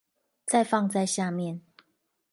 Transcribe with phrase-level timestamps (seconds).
[0.47, 1.61] 再放在下面